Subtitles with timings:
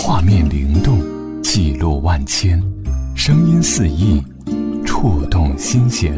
[0.00, 1.00] 画面灵动，
[1.42, 2.62] 记录万千，
[3.16, 4.22] 声音四溢，
[4.86, 6.16] 触动心弦。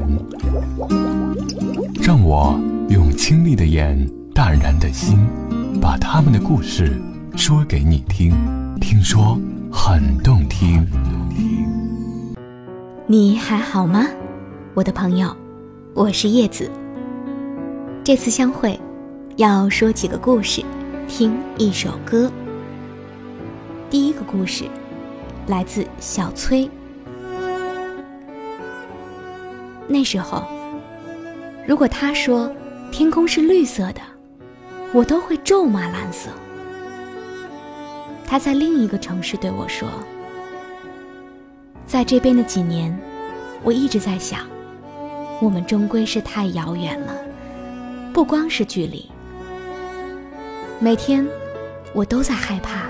[1.99, 5.19] 让我用清丽的眼，淡然的心，
[5.81, 7.01] 把他们的故事
[7.37, 8.35] 说给你听。
[8.82, 9.41] 听说
[9.73, 10.87] 很动听。
[13.07, 14.07] 你还好吗，
[14.75, 15.35] 我的朋友？
[15.95, 16.71] 我是叶子。
[18.05, 18.79] 这次相会，
[19.37, 20.62] 要说几个故事，
[21.09, 22.31] 听一首歌。
[23.91, 24.64] 第一个故事
[25.49, 26.71] 来自小崔。
[29.89, 30.44] 那时候，
[31.67, 32.48] 如果他说
[32.92, 34.00] 天空是绿色的，
[34.92, 36.30] 我都会咒骂蓝色。
[38.24, 39.88] 他在另一个城市对我说。
[41.84, 42.96] 在这边的几年，
[43.64, 44.46] 我一直在想，
[45.40, 47.12] 我们终归是太遥远了，
[48.12, 49.10] 不光是距离。
[50.78, 51.26] 每天，
[51.92, 52.84] 我都在害怕，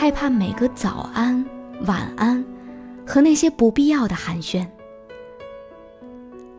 [0.00, 1.44] 害怕每个早安、
[1.84, 2.42] 晚安
[3.06, 4.66] 和那些不必要的寒暄。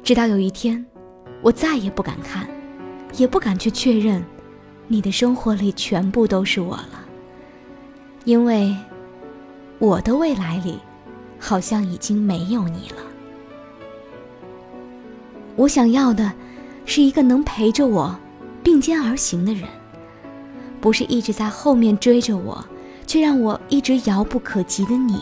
[0.04, 0.86] 直到有一天，
[1.42, 2.48] 我再也不敢看，
[3.18, 4.24] 也不敢去确认，
[4.88, 7.04] 你的生活里全部都是我了，
[8.26, 8.78] 因为
[9.80, 10.78] 我的未来里。
[11.40, 12.98] 好像已经没有你了。
[15.56, 16.32] 我想要的，
[16.86, 18.16] 是一个能陪着我
[18.62, 19.68] 并肩而行的人，
[20.80, 22.64] 不是一直在后面追着我，
[23.12, 25.22] 却让我一直遥不可及的你。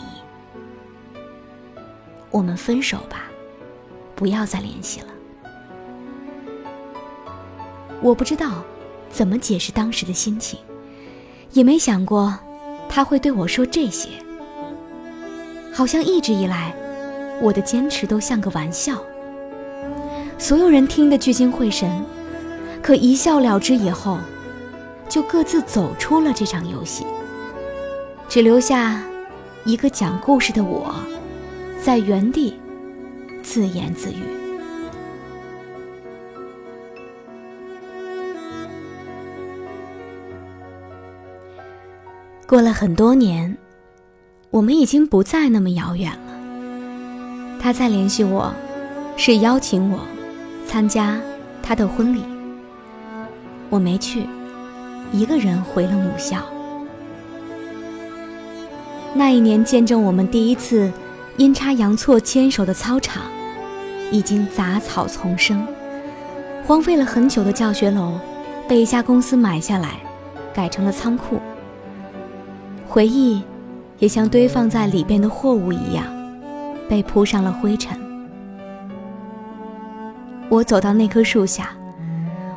[2.30, 3.24] 我们分手吧，
[4.14, 5.06] 不要再联系了。
[8.00, 8.62] 我不知道
[9.10, 10.56] 怎么解释当时的心情，
[11.50, 12.38] 也没想过
[12.88, 14.08] 他会对我说这些。
[15.72, 16.72] 好像一直以来，
[17.42, 19.02] 我的坚持都像个玩笑，
[20.38, 21.90] 所有人听得聚精会神，
[22.80, 24.16] 可一笑了之以后，
[25.08, 27.04] 就各自走出了这场游戏，
[28.30, 29.02] 只留下
[29.64, 30.94] 一个讲故事的我，
[31.82, 32.56] 在原地
[33.42, 34.22] 自言自语。
[42.46, 43.58] 过了很多年。
[44.50, 47.58] 我们已经不再那么遥远了。
[47.60, 48.52] 他再联系我，
[49.16, 50.00] 是邀请我
[50.66, 51.20] 参加
[51.62, 52.24] 他的婚礼。
[53.68, 54.26] 我没去，
[55.12, 56.38] 一个人回了母校。
[59.14, 60.90] 那一年，见证我们第一次
[61.36, 63.22] 阴差阳错牵手的操场，
[64.10, 65.66] 已经杂草丛生，
[66.66, 68.18] 荒废了很久的教学楼，
[68.68, 70.00] 被一家公司买下来，
[70.54, 71.38] 改成了仓库。
[72.88, 73.42] 回忆。
[73.98, 76.06] 也像堆放在里边的货物一样，
[76.88, 77.94] 被铺上了灰尘。
[80.48, 81.68] 我走到那棵树下，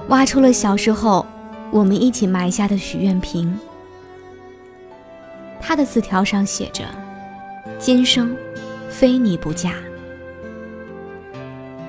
[0.08, 1.26] 挖出了小时候
[1.70, 3.60] 我们一起埋下的许愿瓶。
[5.66, 6.84] 他的字条上写着
[7.80, 8.36] ：“今生
[8.90, 9.74] 非你不嫁。”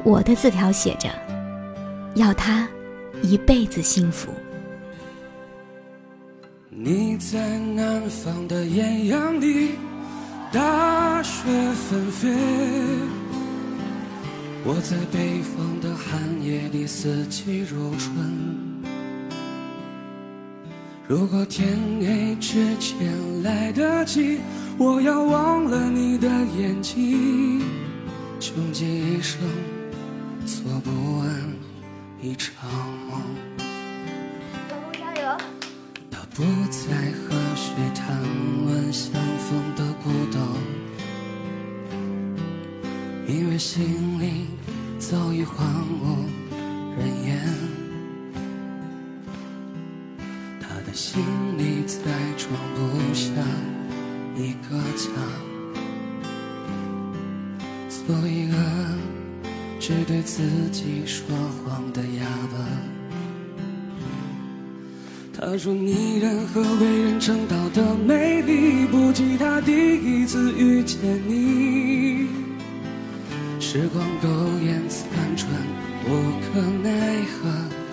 [0.05, 1.09] 我的字条写着
[2.15, 2.69] ：“要他
[3.21, 4.33] 一辈子幸福。”
[6.71, 9.71] 你在南方的艳阳里，
[10.53, 11.43] 大雪
[11.89, 12.31] 纷飞；
[14.65, 18.64] 我在北方的寒夜里，四季如春。
[21.07, 24.41] 如果天黑之前来得及，
[24.79, 26.27] 我要忘了你的
[26.59, 27.61] 眼睛，
[28.41, 29.39] 穷尽一生
[30.47, 31.29] 做不完
[32.23, 32.71] 一场
[33.11, 33.21] 梦。
[36.11, 38.19] 他不再和谁谈
[38.65, 40.39] 论相逢的孤独，
[43.31, 44.47] 因为心里
[44.99, 45.67] 早已荒
[46.03, 46.34] 芜
[51.15, 51.23] 心
[51.57, 53.31] 里再装不下
[54.35, 55.07] 一个家，
[57.89, 58.57] 做一个
[59.79, 60.43] 只对自
[60.73, 61.25] 己说
[61.65, 62.59] 谎的哑巴。
[65.39, 72.27] 他说：“你任何为人称道的美丽，不及他第一次遇见你。
[73.61, 74.29] 时光苟
[74.65, 75.49] 延残喘，
[76.09, 76.09] 无
[76.43, 77.84] 可奈何。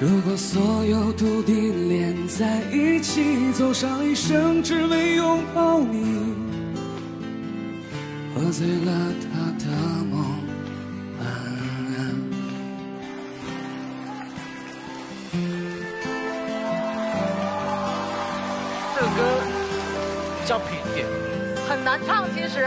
[0.00, 6.32] 如果所有土地连在一起，走上一生只为拥抱你，
[8.34, 9.66] 喝醉了他的
[10.10, 10.24] 梦。”
[11.20, 12.16] 晚安。
[18.94, 19.20] 这首歌
[20.46, 21.06] 叫品点，
[21.68, 22.24] 很难唱。
[22.34, 22.66] 其实，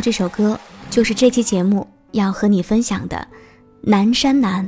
[0.00, 0.58] 这首歌，
[0.88, 3.16] 就是这期节目要和你分享的
[3.82, 4.66] 《南山南》。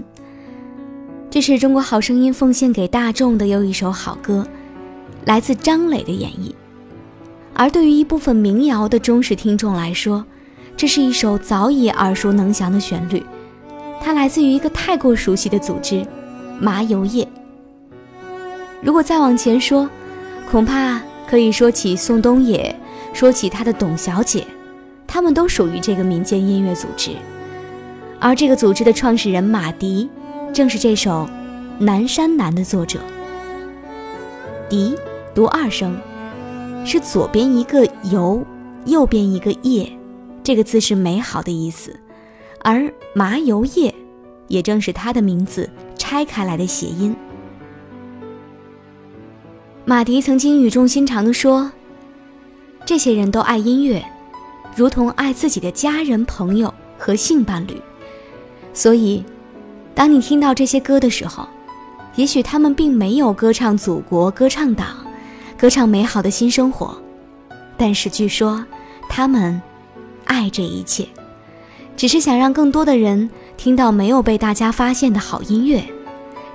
[1.30, 4.46] 这是中国好声音奉献给大众的又一首好歌，
[5.24, 6.52] 来自张磊的演绎。
[7.54, 10.24] 而对于一部分民谣的忠实听众来说，
[10.76, 13.22] 这是一首早已耳熟能详的旋律，
[14.02, 16.06] 它来自于一个太过熟悉的组织——
[16.60, 17.26] 麻油叶。
[18.82, 19.88] 如果再往前说，
[20.50, 22.74] 恐怕可以说起宋冬野，
[23.12, 24.46] 说起他的董小姐，
[25.12, 27.10] 他们都属于这个民间音乐组织。
[28.18, 30.08] 而这个组织的创始人马迪，
[30.54, 31.28] 正是这首
[31.84, 32.98] 《南山南》的作者。
[34.70, 34.96] 迪
[35.34, 35.94] 读二声，
[36.82, 38.42] 是左边一个油，
[38.86, 39.92] 右边一个叶，
[40.42, 41.94] 这个字是美好的意思。
[42.62, 43.94] 而麻油叶，
[44.48, 45.68] 也正是他的名字
[45.98, 47.14] 拆开来的谐音。
[49.84, 51.70] 马迪曾经语重心长地说
[52.86, 54.02] ：“这些人都爱音乐，
[54.74, 57.80] 如同爱自己的家人、朋友和性伴侣。
[58.72, 59.24] 所以，
[59.94, 61.46] 当你听到这些歌的时候，
[62.16, 65.06] 也许他们并没有歌唱祖国、歌唱党、
[65.56, 66.96] 歌唱美好的新生活，
[67.76, 68.64] 但是据说
[69.08, 69.60] 他们
[70.24, 71.06] 爱这一切，
[71.96, 75.84] 只是想让更多的人听到没有被大家发现的好音乐，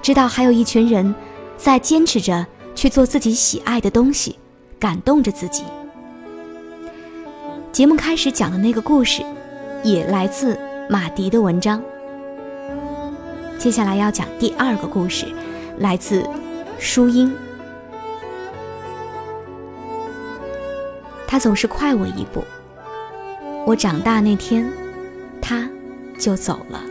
[0.02, 1.14] 知道还有一群人
[1.58, 2.46] 在坚持着。”
[2.78, 4.38] 去做自己喜爱的东西，
[4.78, 5.64] 感动着自己。
[7.78, 9.22] 节目开始讲的那个故事，
[9.84, 10.58] 也来自
[10.90, 11.80] 马迪的文章。
[13.60, 15.28] 接下来要讲第二个故事，
[15.78, 16.28] 来自
[16.80, 17.32] 淑英。
[21.28, 22.44] 他总是快我一步。
[23.64, 24.68] 我长大那天，
[25.40, 25.70] 他
[26.18, 26.82] 就走了。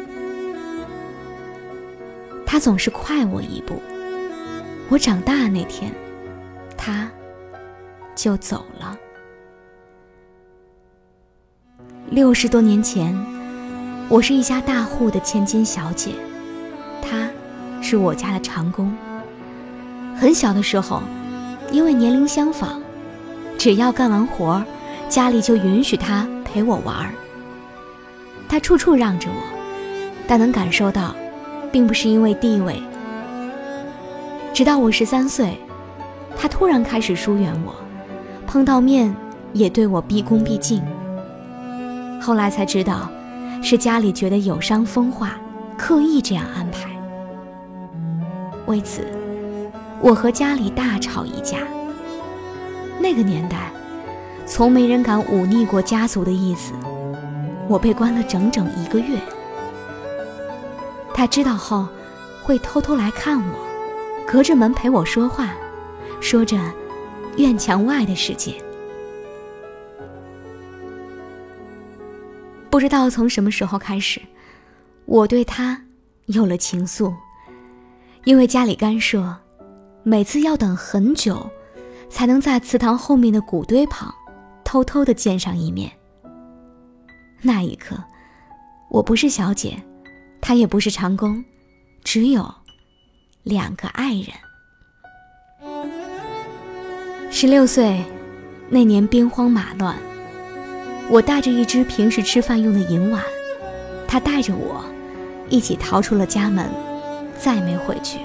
[2.46, 3.82] 他总是快我一步。
[4.88, 5.92] 我长大那天，
[6.76, 7.10] 他
[8.14, 8.96] 就走了。
[12.08, 13.12] 六十多年前，
[14.08, 16.12] 我是一家大户的千金小姐，
[17.02, 17.28] 他
[17.82, 18.94] 是我家的长工。
[20.16, 21.02] 很小的时候，
[21.72, 22.80] 因为年龄相仿，
[23.58, 24.62] 只要干完活，
[25.08, 27.10] 家里就允许他陪我玩儿。
[28.48, 29.42] 他处处让着我，
[30.28, 31.12] 但能感受到，
[31.72, 32.80] 并不是因为地位。
[34.54, 35.58] 直到我十三岁，
[36.38, 37.74] 他突然开始疏远我，
[38.46, 39.12] 碰到面
[39.52, 40.80] 也对我毕恭毕敬。
[42.20, 43.10] 后来才知道，
[43.62, 45.36] 是家里觉得有伤风化，
[45.76, 46.90] 刻意这样安排。
[48.66, 49.06] 为此，
[50.00, 51.58] 我和家里大吵一架。
[52.98, 53.70] 那个年代，
[54.46, 56.72] 从没人敢忤逆过家族的意思，
[57.68, 59.18] 我被关了整整一个月。
[61.14, 61.86] 他知道后，
[62.42, 63.66] 会偷偷来看我。
[64.26, 65.50] 隔着门陪我说话，
[66.20, 66.58] 说着
[67.36, 68.60] 院墙外的世界。
[72.76, 74.20] 不知道从什么时候开始，
[75.06, 75.82] 我对他
[76.26, 77.10] 有了情愫。
[78.24, 79.34] 因为家里干涉，
[80.02, 81.48] 每次要等很久，
[82.10, 84.14] 才能在祠堂后面的谷堆旁
[84.62, 85.90] 偷偷的见上一面。
[87.40, 87.96] 那一刻，
[88.90, 89.82] 我不是小姐，
[90.42, 91.42] 他也不是长工，
[92.04, 92.46] 只有
[93.42, 94.26] 两个爱人。
[97.30, 98.04] 十六岁
[98.68, 99.96] 那年兵荒马乱，
[101.08, 103.22] 我带着一只平时吃饭用的银碗，
[104.08, 104.84] 他带着我
[105.48, 106.68] 一起逃出了家门，
[107.38, 108.18] 再没回去。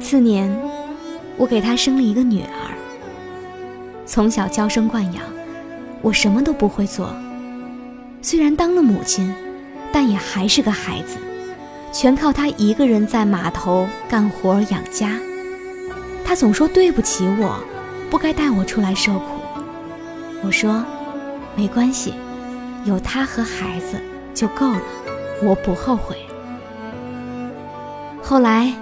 [0.00, 0.50] 次年，
[1.36, 2.74] 我给他生了一个女儿。
[4.06, 5.22] 从小娇生惯养，
[6.00, 7.14] 我什么都不会做。
[8.22, 9.32] 虽然当了母亲，
[9.92, 11.18] 但也还是个孩子，
[11.92, 15.18] 全靠他一个人在码头干活养家。
[16.24, 17.62] 他总说对不起我，
[18.08, 19.24] 不该带我出来受苦。
[20.42, 20.82] 我说，
[21.58, 22.14] 没关系，
[22.84, 23.98] 有他和孩子
[24.32, 24.80] 就够了，
[25.42, 26.16] 我不后悔。
[28.22, 28.72] 后来，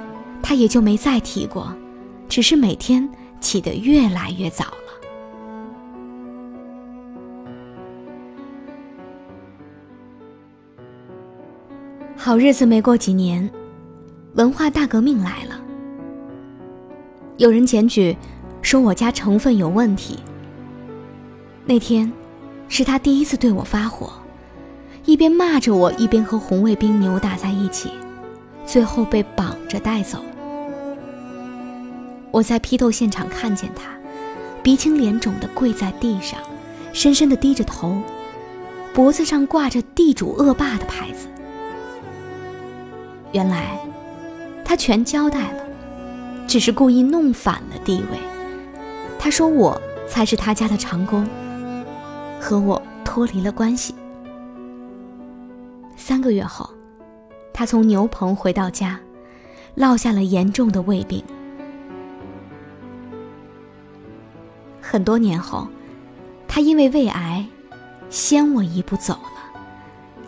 [0.43, 1.75] 他也就没再提过，
[2.29, 3.09] 只是每天
[3.41, 4.73] 起得越来越早了。
[12.15, 13.51] 好日子没过几年，
[14.35, 15.59] 文化大革命来了。
[17.39, 18.15] 有人检举
[18.61, 20.19] 说我家成分有问题。
[21.65, 22.13] 那天，
[22.69, 24.13] 是他第一次对我发火，
[25.05, 27.91] 一边骂着我，一边和红卫兵扭打在一起，
[28.67, 30.19] 最后被绑着带走。
[32.31, 33.85] 我在批斗现场看见他，
[34.63, 36.39] 鼻青脸肿地跪在地上，
[36.93, 38.01] 深深地低着头，
[38.93, 41.29] 脖子上挂着“地主恶霸”的牌子。
[43.33, 43.79] 原来，
[44.65, 45.63] 他全交代了，
[46.47, 48.19] 只是故意弄反了地位。
[49.19, 51.27] 他说我才是他家的长工，
[52.41, 53.95] 和我脱离了关系。
[55.97, 56.69] 三个月后，
[57.53, 59.01] 他从牛棚回到家，
[59.75, 61.25] 落下了严重的胃病。
[64.81, 65.67] 很多年后，
[66.47, 67.45] 他因为胃癌，
[68.09, 69.61] 先我一步走了，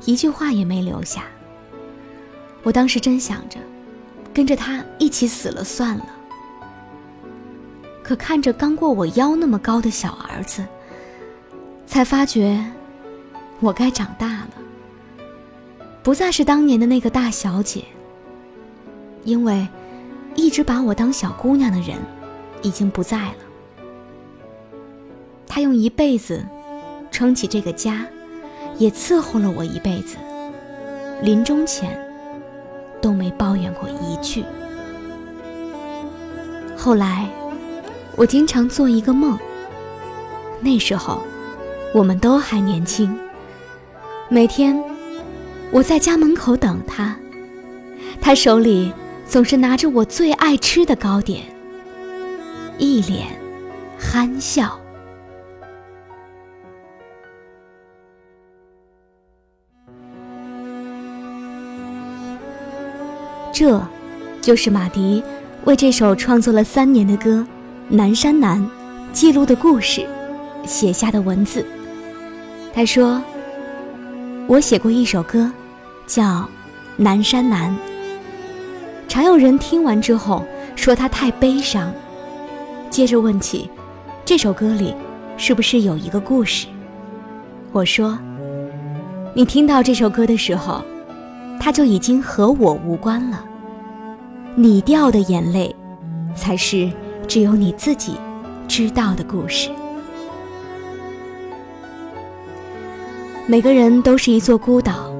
[0.04, 1.22] 一句话也没留下。
[2.64, 3.60] 我当时真想着，
[4.34, 6.06] 跟着他一起死了算了。
[8.02, 10.64] 可看着刚过我腰那么高的小儿子，
[11.88, 12.62] 才发觉，
[13.60, 14.50] 我该长大了，
[16.02, 17.82] 不再是当年的那个大小姐。
[19.24, 19.66] 因为，
[20.34, 21.96] 一直把我当小姑娘的人，
[22.62, 23.34] 已经不在了。
[25.46, 26.46] 他用一辈子，
[27.10, 28.06] 撑起这个家，
[28.76, 30.16] 也伺候了我一辈子。
[31.22, 31.98] 临终前。
[33.00, 34.44] 都没抱怨过一句。
[36.76, 37.28] 后来，
[38.16, 39.38] 我经常做一个梦。
[40.60, 41.22] 那时候，
[41.94, 43.18] 我们都还年轻。
[44.28, 44.78] 每天，
[45.70, 47.16] 我在家门口等他，
[48.20, 48.92] 他手里
[49.26, 51.42] 总是拿着我最爱吃的糕点，
[52.76, 53.26] 一脸
[53.98, 54.78] 憨笑。
[63.50, 63.82] 这，
[64.42, 65.22] 就是马迪
[65.64, 67.44] 为这首创作了三年的歌
[67.96, 68.60] 《南山南》
[69.12, 70.06] 记录的故事，
[70.64, 71.64] 写下的文字。
[72.78, 73.20] 他说
[74.46, 75.50] ：“我写过一首歌，
[76.06, 76.22] 叫
[76.96, 77.72] 《南山南》。
[79.08, 80.44] 常有人听完之后
[80.76, 81.92] 说他太悲伤，
[82.88, 83.68] 接着问起
[84.24, 84.94] 这首歌里
[85.36, 86.68] 是不是有一个故事。
[87.72, 88.16] 我说：
[89.34, 90.80] 你听到这首歌的时候，
[91.58, 93.44] 它就已经和我无关了。”
[94.54, 95.74] 你掉的眼泪，
[96.32, 96.88] 才是
[97.26, 98.14] 只有你自己
[98.68, 99.68] 知道的故事。
[103.50, 105.10] 每个人都是一座孤岛，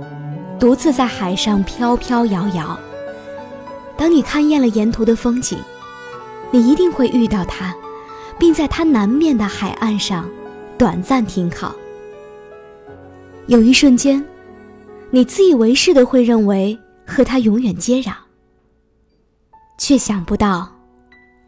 [0.61, 2.79] 独自在海上飘飘摇摇。
[3.97, 5.59] 当你看厌了沿途的风景，
[6.51, 7.75] 你一定会遇到它，
[8.39, 10.29] 并在它南面的海岸上
[10.77, 11.75] 短暂停靠。
[13.47, 14.23] 有一瞬间，
[15.11, 18.13] 你自以为是的会认为和他永远接壤。
[19.79, 20.71] 却想不到，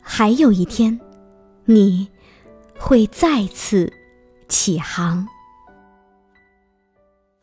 [0.00, 0.98] 还有一天，
[1.66, 2.08] 你
[2.78, 3.92] 会再次
[4.48, 5.28] 起航。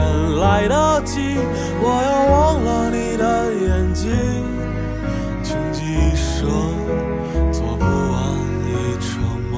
[0.00, 1.36] 之前来得及，
[1.82, 4.10] 我要忘了你的眼睛，
[5.42, 6.48] 穷极一生
[7.52, 8.18] 做不完
[8.66, 9.10] 一场
[9.50, 9.54] 梦。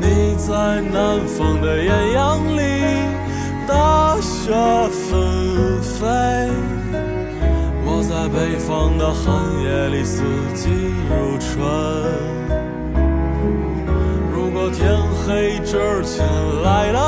[0.00, 0.04] 你
[0.36, 0.48] 在
[0.92, 2.60] 南方的艳阳里，
[3.66, 4.52] 大雪
[4.90, 6.06] 纷飞；
[7.84, 9.24] 我在北方的寒
[9.62, 10.22] 夜里，四
[10.54, 10.68] 季
[15.28, 16.26] 黑之前
[16.62, 17.07] 来了。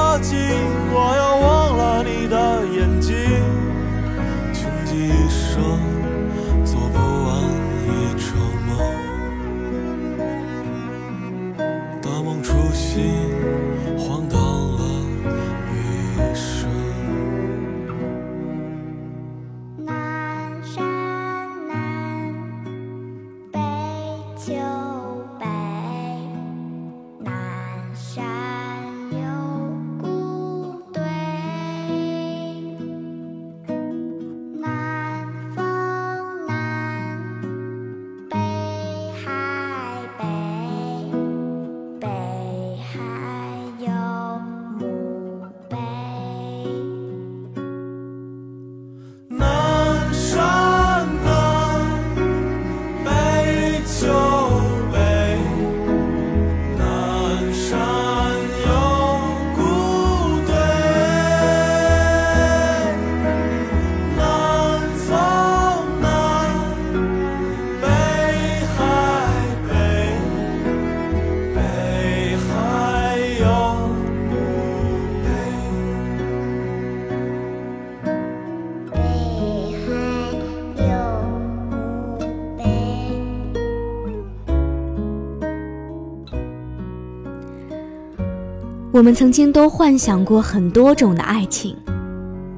[89.00, 91.74] 我们曾经都幻想过很多种的爱情，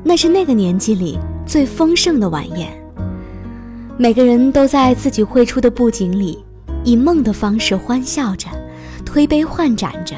[0.02, 2.68] 那是那个年纪里最丰盛的晚宴。
[3.96, 6.44] 每个人都在自己绘出的布景里，
[6.82, 8.48] 以梦的方式欢笑着，
[9.04, 10.16] 推杯换盏着，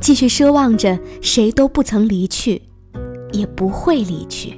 [0.00, 2.62] 继续奢望着谁都不曾离去，
[3.32, 4.54] 也不会离去。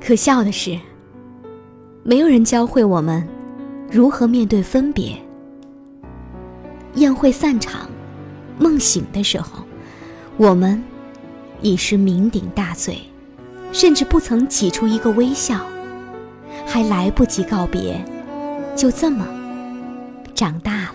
[0.00, 0.78] 可笑的是，
[2.04, 3.26] 没有人教会我们
[3.90, 5.16] 如何面对分别。
[6.94, 7.90] 宴会散场。
[8.58, 9.64] 梦醒的时候，
[10.36, 10.82] 我们
[11.60, 12.98] 已是酩酊大醉，
[13.72, 15.64] 甚至不曾挤出一个微笑，
[16.66, 18.04] 还来不及告别，
[18.76, 19.26] 就这么
[20.34, 20.94] 长大了。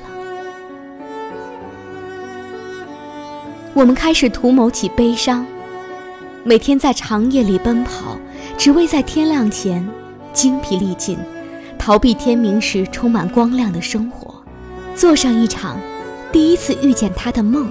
[3.73, 5.45] 我们开始图谋起悲伤，
[6.43, 8.17] 每天在长夜里奔跑，
[8.57, 9.87] 只为在天亮前
[10.31, 11.17] 精疲力尽，
[11.79, 14.43] 逃避天明时充满光亮的生活，
[14.95, 15.79] 做上一场
[16.33, 17.69] 第一次遇见他的梦。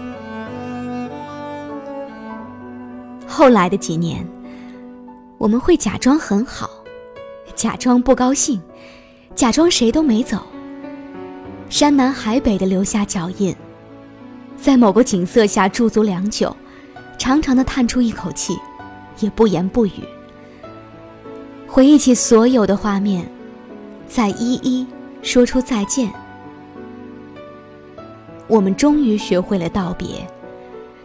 [3.26, 4.24] 后来的几年，
[5.36, 6.70] 我们会假装很好，
[7.56, 8.62] 假装不高兴，
[9.34, 10.38] 假装谁都没走，
[11.68, 13.52] 山南海北的留下脚印，
[14.56, 16.54] 在某个景色下驻足良久，
[17.18, 18.56] 长长的叹出一口气，
[19.18, 19.90] 也不言不语。
[21.66, 23.28] 回忆起所有的画面，
[24.06, 24.86] 再一一
[25.20, 26.12] 说出再见。
[28.48, 30.26] 我们终于学会了道别，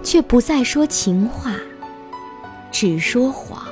[0.04, 1.54] 却不再说情话。
[2.72, 3.64] 只说谎。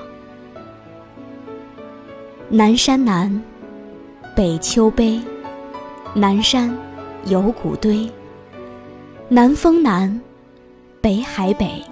[2.49, 3.41] 南山南，
[4.35, 5.19] 北丘碑，
[6.13, 6.75] 南山
[7.25, 8.09] 有古堆。
[9.27, 10.21] 南风南，
[11.01, 11.83] 北海北，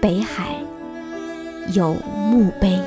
[0.00, 0.54] 北海
[1.74, 1.94] 有
[2.30, 2.78] 墓碑。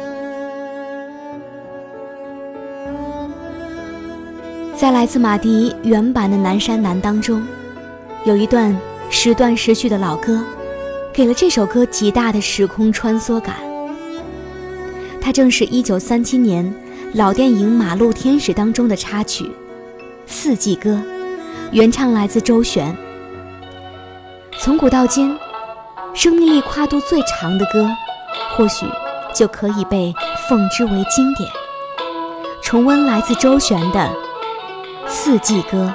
[4.76, 7.46] 在来自马迪原版的《南山南》当中，
[8.26, 8.76] 有一段
[9.10, 10.44] 时断时续的老歌。
[11.12, 13.56] 给了这首歌极大的时空穿梭感。
[15.20, 16.74] 它正是1937年
[17.14, 19.44] 老电影《马路天使》当中的插曲
[20.26, 20.92] 《四季歌》，
[21.72, 22.96] 原唱来自周璇。
[24.60, 25.38] 从古到今，
[26.14, 27.90] 生命力跨度最长的歌，
[28.56, 28.86] 或许
[29.34, 30.14] 就可以被
[30.48, 31.50] 奉之为经典。
[32.62, 34.00] 重温来自周璇的
[35.08, 35.94] 《四季歌》。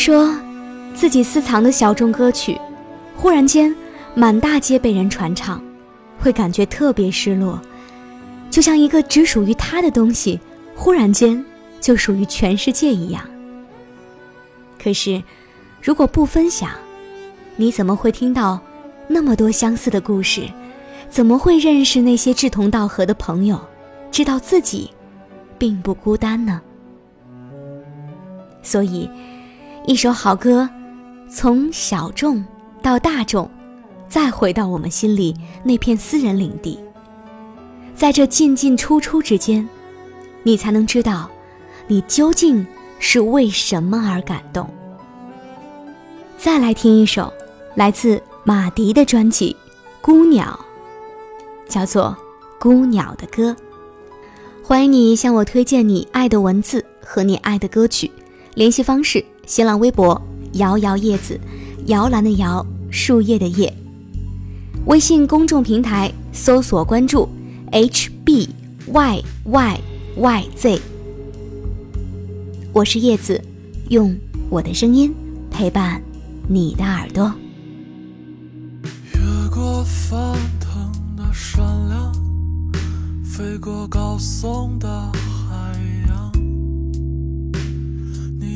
[0.00, 0.34] 说，
[0.94, 2.58] 自己私藏的小众歌曲，
[3.14, 3.74] 忽然间
[4.14, 5.62] 满大街被人传唱，
[6.18, 7.60] 会感觉特别失落，
[8.50, 10.40] 就像一个只属于他的东西，
[10.74, 11.44] 忽然间
[11.82, 13.22] 就属于全世界一样。
[14.82, 15.22] 可是，
[15.82, 16.70] 如果不分享，
[17.56, 18.58] 你怎么会听到
[19.06, 20.44] 那么多相似的故事？
[21.10, 23.60] 怎么会认识那些志同道合的朋友？
[24.10, 24.90] 知道自己
[25.58, 26.62] 并不孤单呢？
[28.62, 29.06] 所以。
[29.86, 30.68] 一首好歌，
[31.28, 32.44] 从小众
[32.82, 33.50] 到大众，
[34.08, 36.78] 再回到我们心里那片私人领地。
[37.94, 39.66] 在这进进出出之间，
[40.42, 41.30] 你才能知道，
[41.86, 42.64] 你究竟
[42.98, 44.68] 是为什么而感动。
[46.36, 47.32] 再来听一首
[47.74, 49.56] 来自马迪的专辑
[50.04, 50.60] 《孤鸟》，
[51.72, 52.16] 叫做
[52.62, 53.50] 《孤鸟的歌》。
[54.62, 58.10] 欢迎你向我推荐你爱的文字和你爱的歌曲，
[58.54, 59.24] 联系方式。
[59.50, 61.36] 新浪微博摇摇叶子，
[61.86, 63.76] 摇篮的摇，树叶的叶。
[64.86, 67.28] 微信公众平台搜索关注
[67.72, 68.48] H B
[68.86, 69.80] Y Y
[70.18, 70.80] Y Z。
[72.72, 73.42] 我是叶子，
[73.88, 74.16] 用
[74.48, 75.12] 我的声音
[75.50, 76.00] 陪伴
[76.46, 77.34] 你的耳朵。
[79.14, 79.20] 越
[79.52, 80.16] 过翻
[80.60, 82.12] 腾的山梁，
[83.24, 85.10] 飞过高耸的。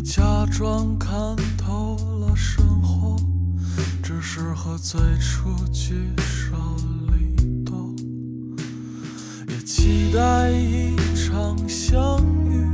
[0.04, 3.16] 假装看透了生活。
[4.02, 6.56] 只是和最初聚少
[7.08, 7.94] 离多，
[9.48, 12.68] 也期待一场相遇，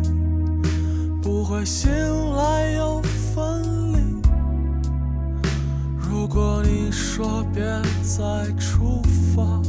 [1.23, 1.89] 不会醒
[2.35, 3.63] 来又分
[3.93, 4.21] 离。
[5.97, 7.63] 如果你说别
[8.03, 9.01] 再出
[9.35, 9.63] 发，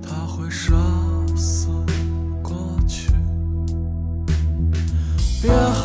[0.00, 0.72] 他会杀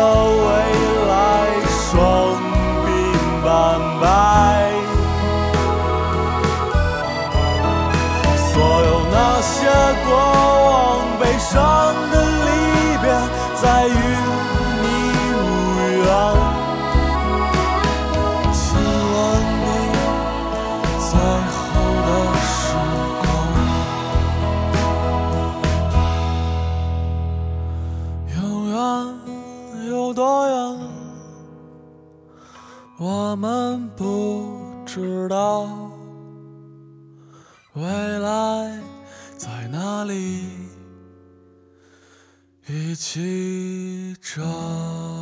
[0.00, 0.49] 你
[40.00, 40.46] 哪里？
[42.66, 45.19] 一起找。